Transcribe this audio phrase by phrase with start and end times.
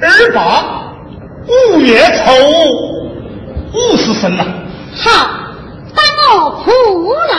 [0.00, 0.92] 二八
[1.46, 2.32] 五月初
[3.72, 4.44] 五是什呐
[4.96, 5.28] 好
[5.94, 6.04] 当
[6.36, 6.70] 我苦
[7.30, 7.38] 难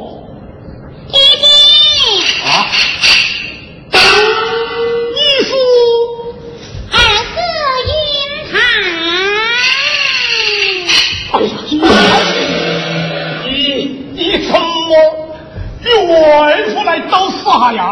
[17.61, 17.83] 找啥呀？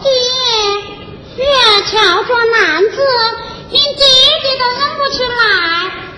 [0.00, 0.08] 爹，
[1.36, 1.44] 月
[1.90, 2.96] 瞧着男子，
[3.70, 4.04] 连爹
[4.42, 5.34] 爹都认不出来，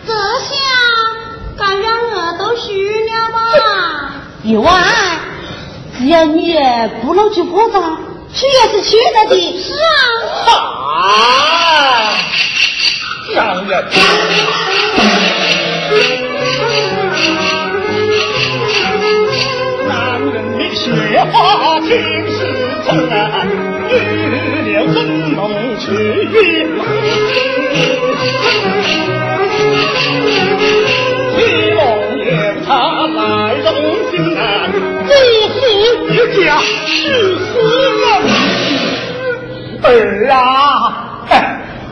[0.06, 0.12] 这
[0.44, 0.52] 下
[1.58, 2.68] 该让我都输
[3.08, 3.36] 了吧？
[4.42, 4.68] 意外，
[5.96, 6.54] 只要你
[7.02, 7.98] 不能去破账，
[8.34, 9.34] 去也是去了的。
[9.62, 10.52] 是啊。
[11.00, 11.08] 啊！
[13.34, 13.84] 让人。
[19.86, 20.88] 男人的血
[21.32, 21.88] 花尽
[22.84, 23.08] 是尘，
[23.88, 23.92] 预
[24.70, 24.96] 留怎
[25.34, 25.40] 能
[25.78, 26.36] 去云
[26.76, 26.78] 南？
[31.34, 31.38] 西
[31.70, 31.80] 龙
[32.18, 32.28] 有
[32.66, 32.68] 他
[33.06, 33.16] 来
[33.54, 33.66] 人
[34.10, 34.38] 心难，
[35.06, 35.08] 不
[35.54, 35.56] 负
[36.10, 36.12] 一
[36.44, 36.44] 家
[36.84, 36.92] 十
[37.38, 37.52] 四
[38.00, 38.04] 人。
[39.82, 39.88] 儿
[40.30, 41.32] 啊，哎，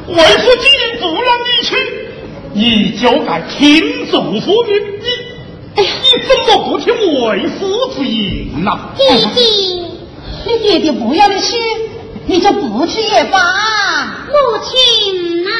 [0.08, 1.70] 为父既然不让你去，
[2.52, 2.60] 你
[2.98, 5.06] 就该听祖父命你。
[5.74, 5.82] 你
[6.28, 7.60] 怎么不听为父
[7.94, 8.78] 之言呐？
[8.96, 9.02] 弟
[9.34, 9.40] 弟，
[10.44, 11.56] 你爹爹不要你去，
[12.26, 13.38] 你就不去也罢。
[14.28, 15.50] 母亲呐。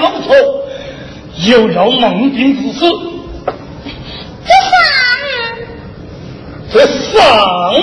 [0.00, 0.36] Lúc đó,
[1.36, 1.92] dù là một
[6.72, 6.78] 什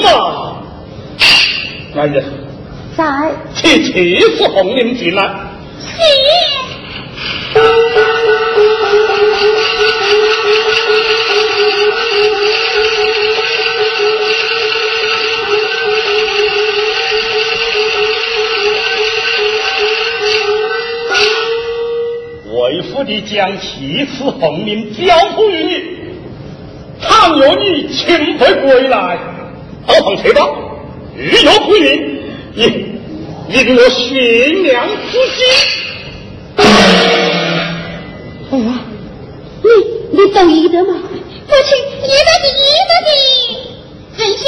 [0.02, 0.06] 么？
[1.96, 2.24] 来人！
[2.98, 3.04] 在
[3.56, 5.22] 去气死 tư, chúa.
[22.70, 25.74] 为父的将七次红绫交付于你，
[27.02, 29.18] 倘若你请回归来，
[29.88, 30.48] 好奉回吧。
[31.18, 32.22] 日有不允，
[32.54, 32.62] 你
[33.48, 35.38] 你给我悬梁之心。
[38.52, 38.86] 父王，
[39.64, 39.68] 你
[40.12, 40.94] 你懂医德吗？
[41.48, 43.10] 父亲，依德的依德的，
[44.16, 44.42] 真心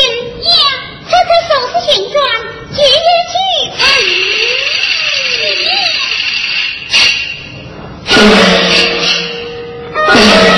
[0.43, 0.47] 娘，
[1.09, 2.15] 这才收拾行装，
[2.71, 2.85] 急急
[3.31, 3.33] 去。
[8.21, 10.50] 哎哎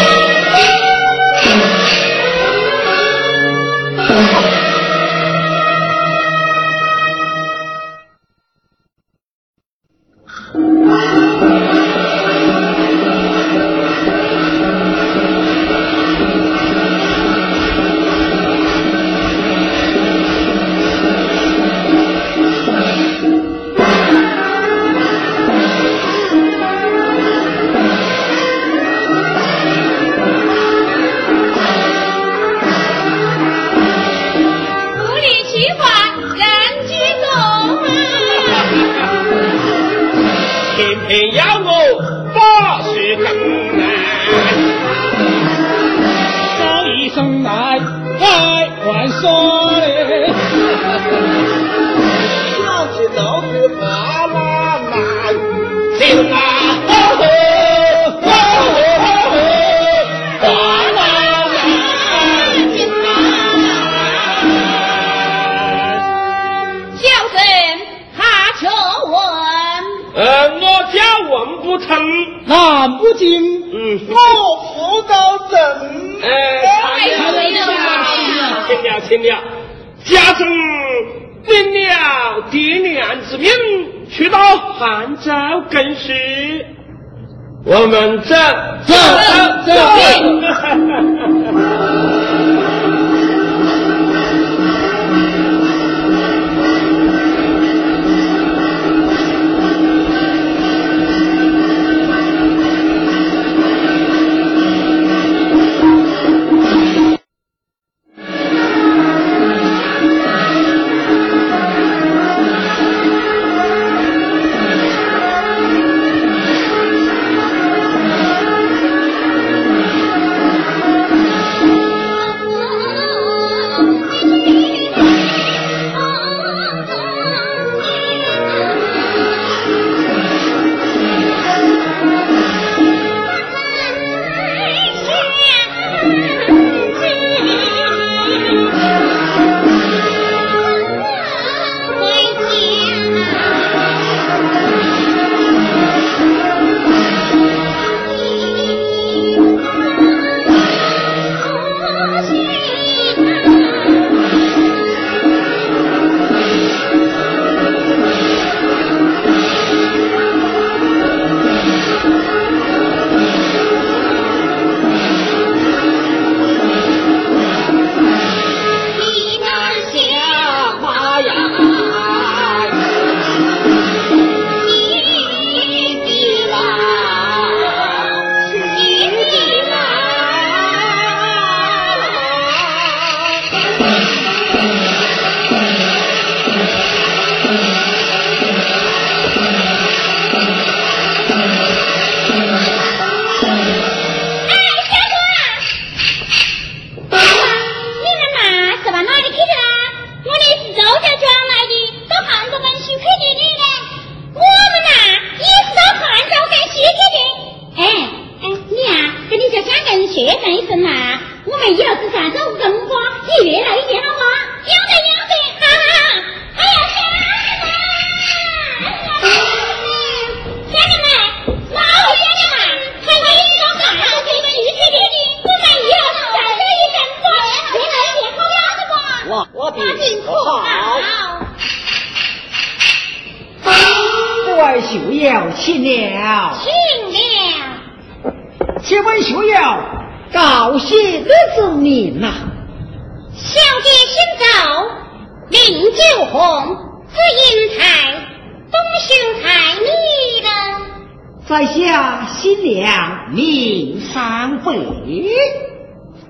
[252.03, 254.71] 在下姓梁，名三飞。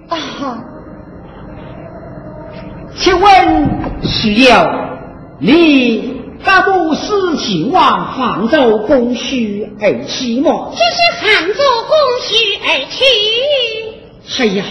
[0.08, 0.64] 啊，
[2.96, 4.54] 请问学友，
[5.40, 10.70] 你敢不是前往杭州供需而去吗？
[10.74, 12.36] 只是杭州供需
[12.68, 13.04] 而去。
[14.44, 14.64] 哎呀，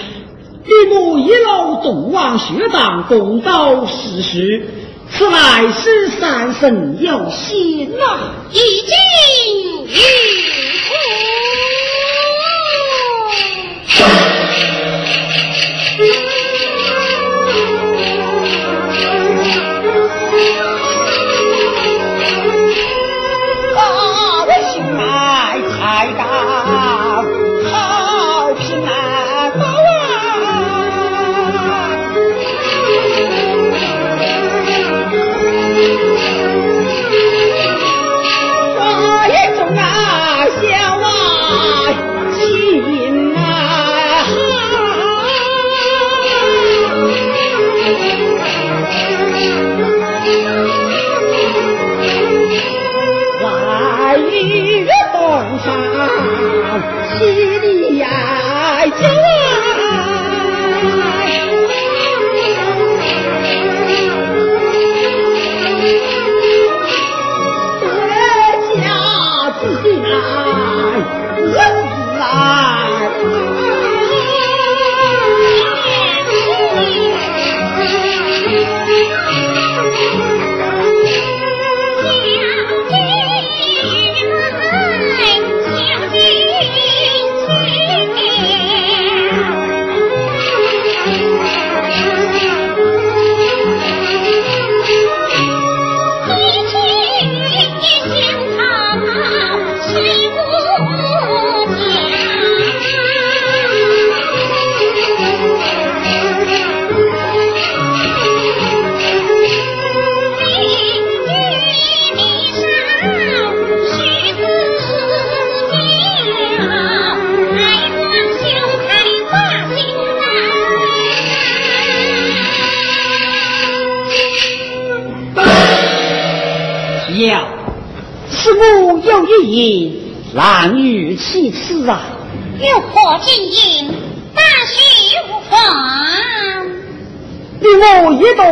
[0.65, 4.69] 你母一路东往学堂公道实事，
[5.15, 8.33] 此乃是三生有幸呐！
[8.51, 8.97] 已经
[9.87, 9.97] 与
[23.75, 23.81] 啊，
[24.47, 25.01] 我心爱
[25.69, 25.77] 太
[26.15, 26.23] 大，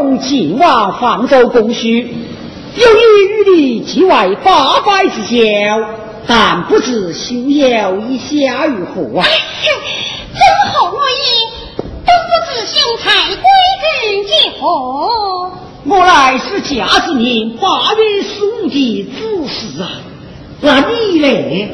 [0.01, 1.99] 同前往杭州供需，
[2.75, 5.79] 有意与你结为八拜之交，
[6.27, 9.27] 但不知修友意下如何啊？
[10.33, 11.21] 真好我意，
[11.77, 13.45] 都不知兄台归
[13.83, 15.53] 根结何？
[15.85, 20.01] 我乃是家之命，八月十五的子时啊，
[20.63, 21.69] 那你嘞？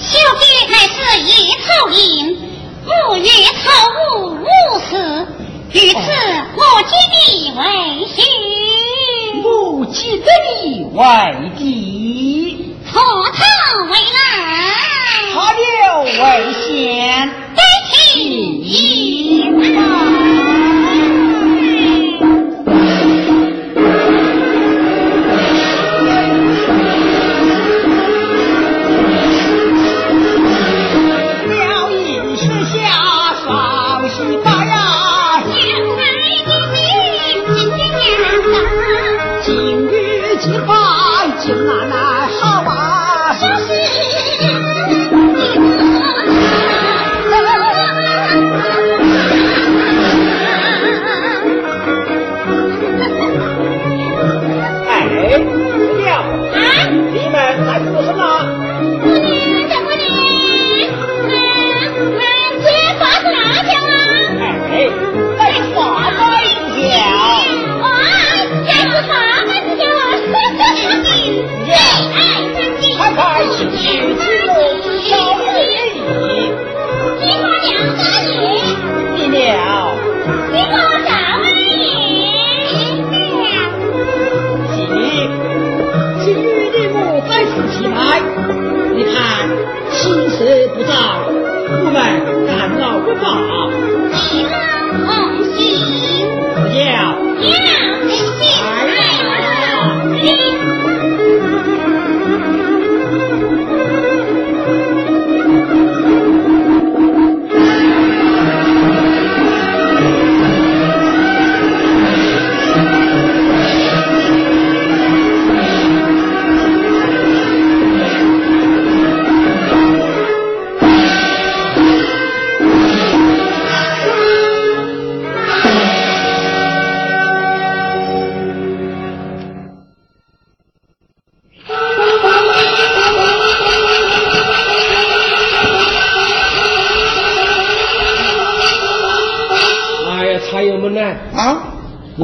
[0.00, 2.36] 小姐乃是夜草营，
[2.84, 3.28] 五月
[3.62, 3.70] 草
[4.16, 4.44] 五无
[4.90, 5.26] 事，
[5.70, 5.96] 于此
[6.56, 7.60] 我记你为
[8.06, 8.16] 兄，
[9.44, 10.24] 我记得
[10.64, 11.02] 你为
[11.58, 12.92] 弟，错
[13.34, 13.44] 他
[13.84, 14.18] 为难，
[15.34, 15.56] 他了
[16.04, 16.16] 为
[16.54, 16.66] 先。
[17.54, 17.94] 该听
[18.62, 18.72] 一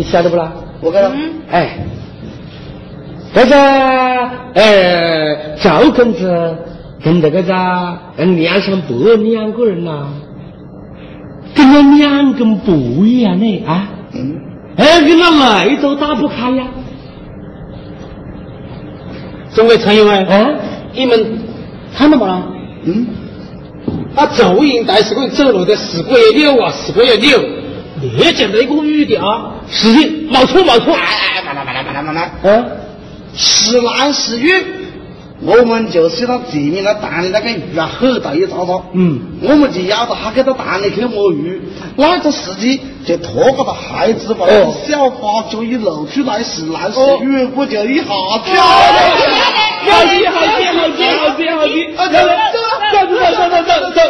[0.03, 0.53] 晓得不啦？
[0.81, 1.11] 我个，
[1.51, 1.79] 哎，
[3.33, 3.57] 这个
[4.55, 6.57] 呃，赵公子
[7.03, 10.09] 跟这个啥，嗯，梁山伯两个人呐，
[11.55, 12.73] 跟那两根不
[13.05, 13.89] 一样的啊。
[14.13, 14.37] 嗯。
[14.77, 16.67] 哎，跟那泪都打不开呀。
[19.55, 20.57] 众位朋友们，嗯，
[20.93, 21.39] 你们
[21.97, 22.47] 看到吗？
[22.85, 23.07] 嗯。
[24.17, 27.39] 那赵英带是个走路的四个月六啊，四个月扭，
[28.19, 30.95] 那讲的一个语调啊，是没错没错。
[30.95, 31.01] 哎
[31.37, 32.31] 哎，慢来慢来慢来慢来。
[32.43, 32.65] 嗯，
[33.37, 34.51] 是男是女，
[35.41, 38.83] 我们就是他前面那蛋里那个鱼啊，很大一渣渣。
[38.93, 41.63] 嗯，我们就咬到他给他蛋里去摸鱼，
[41.97, 48.09] 那个时机就拖个他孩子把那个小花就一露出来是男是女，我就一下子。
[49.87, 54.01] 好记好记好记好记好记，走走走走走走走。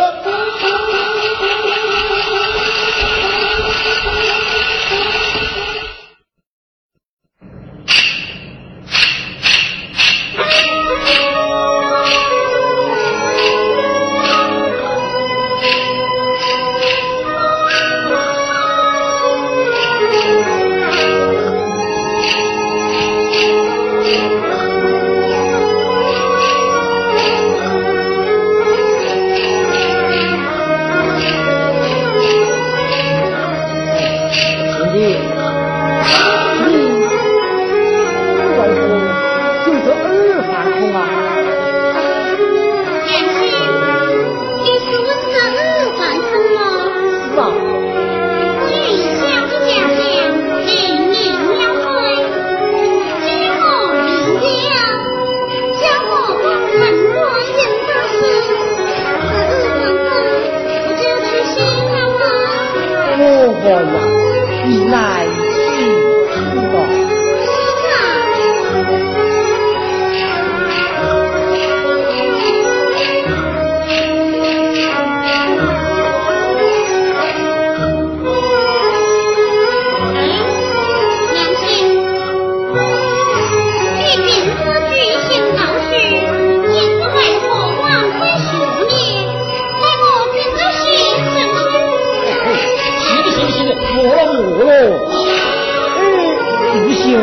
[97.14, 97.22] 将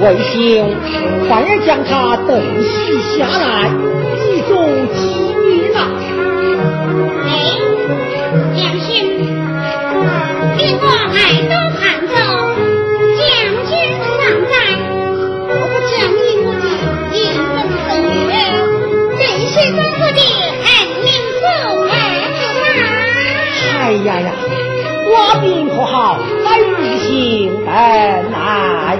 [0.03, 0.35] 为兄，
[1.29, 2.67] 反而将他等息
[3.17, 3.71] 下来，
[4.27, 4.51] 以作
[4.91, 4.99] 纪
[5.47, 5.79] 念啊！
[7.23, 7.31] 哎，
[8.53, 8.91] 良心，
[10.57, 12.11] 令我来到杭州，
[13.15, 13.23] 将
[13.63, 13.71] 军
[14.19, 14.19] 尚
[14.51, 14.53] 在，
[15.47, 16.67] 我不将你我的
[17.15, 17.39] 一生
[17.87, 17.87] 生
[18.27, 18.35] 月，
[19.17, 20.19] 这些中国的
[20.67, 20.67] 恩
[20.99, 21.07] 命
[21.39, 21.43] 受
[21.79, 21.87] 为
[22.59, 22.75] 吗？
[23.79, 24.27] 哎呀呀，
[25.07, 26.19] 我病可好？
[26.43, 27.71] 在日行等
[28.33, 28.99] 来。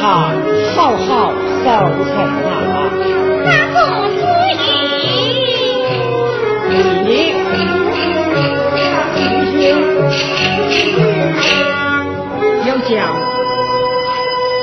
[0.00, 0.32] 他
[0.76, 1.32] 好好
[1.64, 1.66] 收
[2.04, 2.14] 成
[2.46, 2.88] 啊！
[3.44, 3.76] 那个
[4.14, 4.20] 主
[4.54, 4.62] 意，
[12.62, 12.88] 你要讲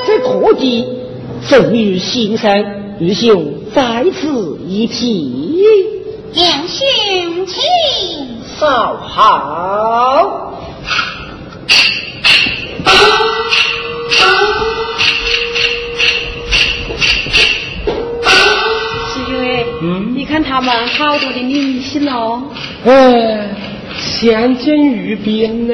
[0.06, 0.64] 这土地
[1.48, 2.64] 正遇新生，
[2.98, 5.60] 愚兄在此一提，
[6.32, 6.86] 两兄
[7.46, 7.62] 请
[8.58, 10.45] 稍好。
[20.36, 22.42] 看他们好多的明星哦。
[22.84, 23.48] 哎，
[23.96, 25.72] 相见于边呢，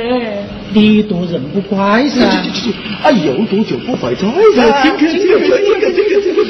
[0.73, 2.25] 礼多人不怪噻。
[3.03, 4.83] 啊，有多久不怀在噻？
[4.85, 6.47] 今天今天今天今天。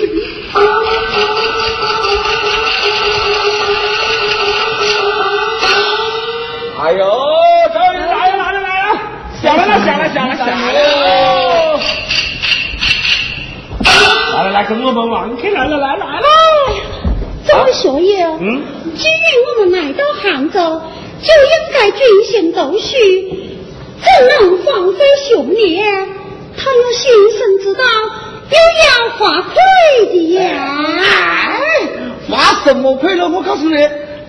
[6.79, 6.98] 哎呦，
[7.72, 9.01] 终于来了来了来了，
[9.42, 10.53] 响了响了响了响了。
[14.35, 16.51] 来来来，跟我们玩起来了，来来了。
[17.52, 17.88] 这位学
[18.18, 18.62] 友，嗯，
[18.96, 20.58] 既然我们来到杭州，
[21.20, 22.96] 就应该进行读书，
[24.00, 24.08] 怎
[24.40, 25.78] 能荒废兄弟？
[26.56, 27.84] 他有心生之道，
[28.50, 31.58] 又要花魁的呀！
[32.30, 33.28] 花什么魁了？
[33.28, 33.76] 我告诉你，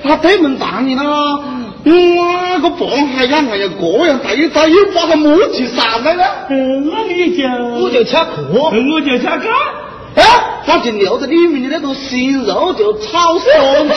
[0.04, 1.40] 他对门大人啊，
[1.84, 6.26] 那个棒还呀还呀，这样大一大又把他摸起上来了。
[6.50, 7.48] 嗯，那你就
[7.82, 9.44] 我就吃苦，我就吃干。
[10.66, 13.96] 他就留在里面的那种鲜肉就炒松了。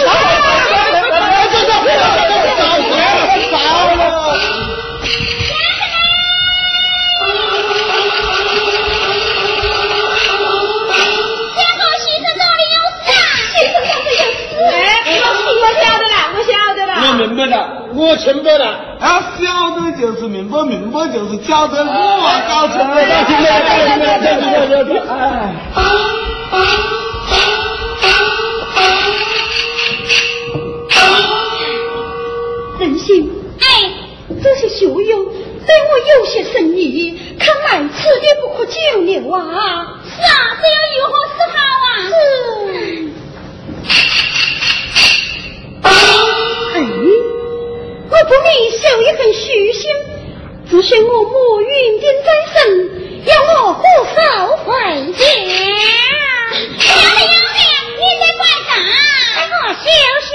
[17.98, 26.25] 我清白了，他晓得就是明白，明白就是晓得，我啊，搞清白了，搞清白了，搞清白了，搞清白了，哎。
[32.78, 33.64] 人心，哎，
[34.42, 36.44] 这些学友对我有些
[37.38, 39.40] 看来此地不可久留啊！
[40.04, 41.56] 是啊，这要如何是好
[41.87, 41.88] 啊？
[42.09, 42.14] 是。
[46.74, 46.76] 哎，
[48.11, 49.82] 我不免受一份虚心，
[50.70, 51.32] 只是我母
[51.62, 51.66] 云
[51.98, 52.56] 定在身，
[53.26, 54.16] 要我护口
[54.64, 54.70] 回
[55.12, 55.18] 家？
[56.58, 58.70] 你在干啥？
[59.50, 59.84] 我休
[60.22, 60.30] 息。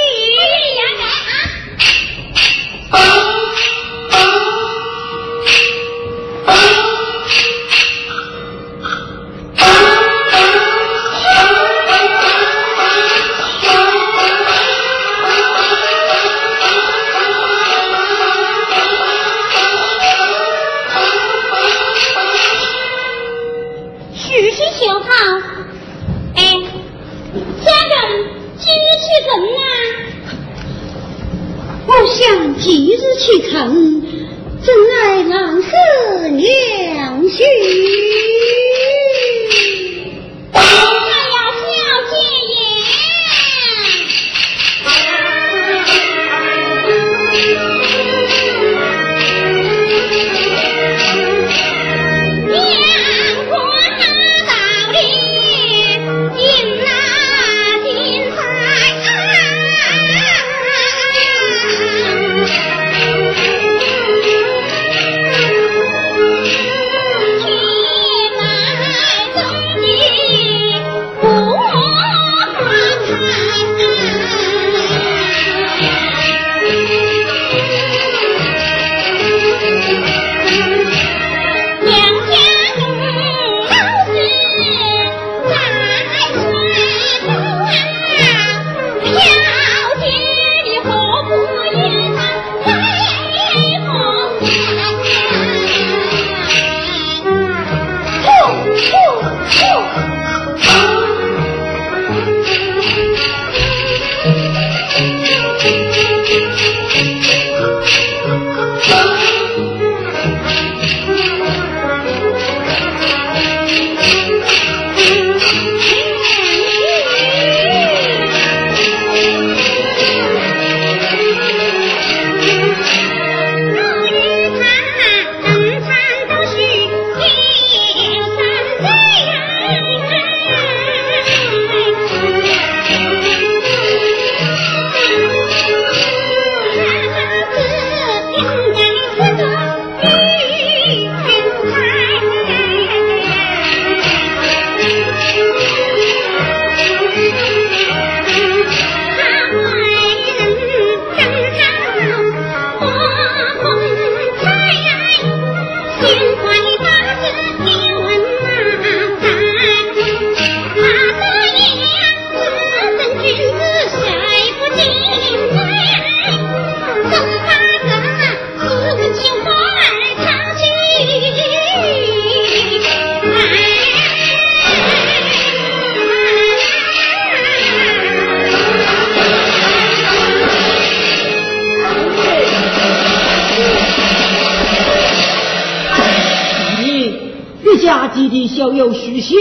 [188.73, 189.37] 有虚心，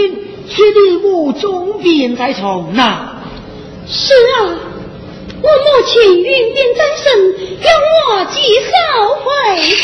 [0.47, 3.17] 却你母重病在床呐。
[3.87, 4.57] 是啊，
[5.41, 7.03] 我母亲云病在身，
[7.61, 7.67] 要
[8.17, 8.71] 我及时
[9.23, 9.25] 回
[9.75, 9.83] 家。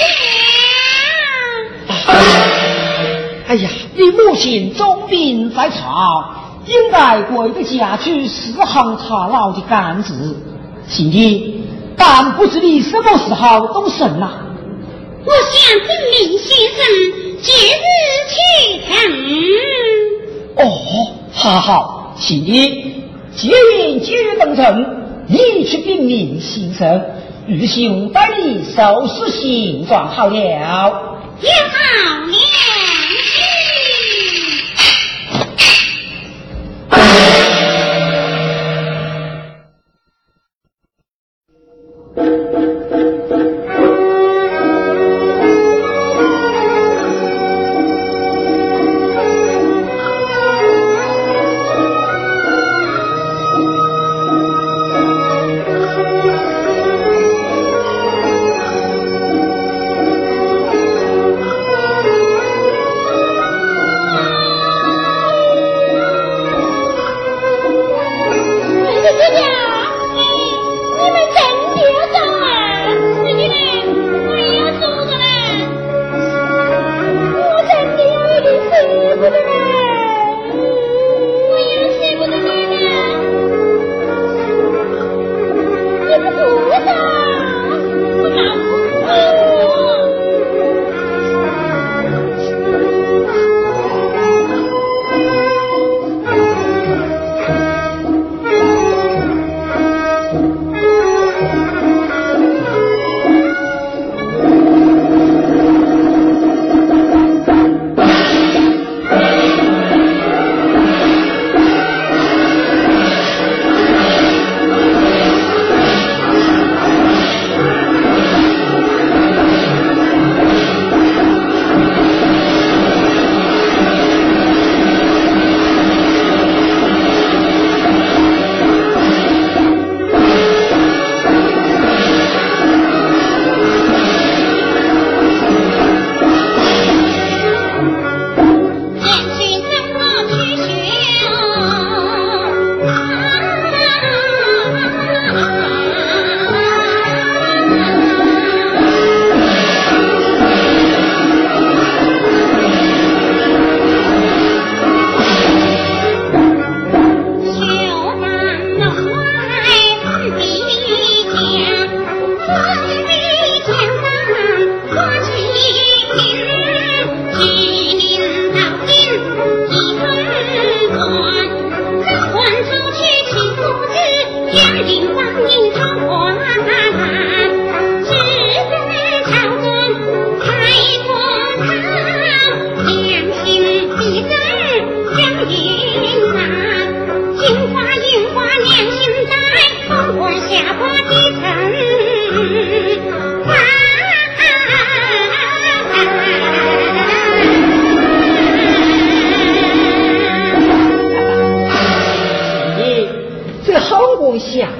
[3.48, 6.36] 哎呀，你母亲重病在床，
[6.66, 10.38] 应该回个家去侍行茶老的干子。
[10.90, 11.42] 今天，
[11.98, 14.30] 但不知你什么时候动身呐？
[15.26, 16.80] 我想跟林先生
[17.42, 17.86] 节日
[18.30, 18.36] 庆
[20.56, 20.62] 哦，
[21.32, 22.42] 好好，喜，
[23.36, 24.86] 节日节日登程，
[25.28, 27.02] 一曲宾民心声，
[27.46, 32.28] 玉行五百里，收拾形状好了，也好了。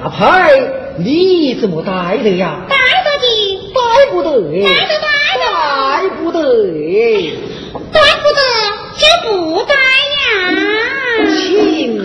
[0.00, 0.54] 大牌，
[0.98, 2.64] 你怎么带的呀？
[2.68, 3.26] 带得的，
[3.74, 3.80] 带
[4.12, 4.30] 不得。
[4.62, 5.08] 带得带
[5.40, 5.44] 得，
[6.00, 6.38] 带不得。
[7.92, 8.40] 带不得
[8.96, 10.22] 就不带呀。
[11.36, 11.97] 请。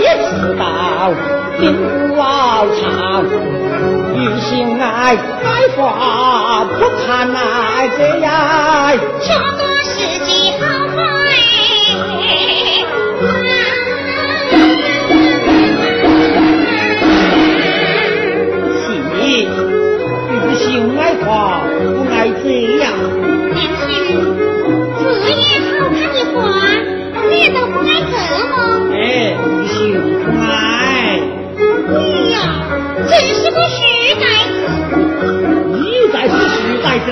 [0.00, 1.12] 一次到
[1.58, 3.22] 兵老巢
[4.14, 9.65] 于心爱爱花不看爱这样。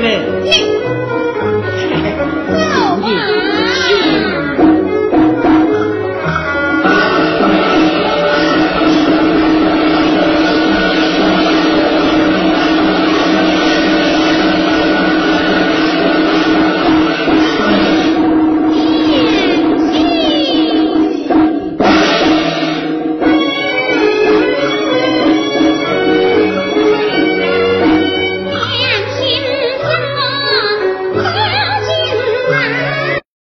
[0.01, 0.74] 你？